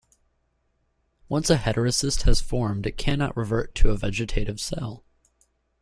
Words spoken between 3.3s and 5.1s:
revert to a vegetative cell.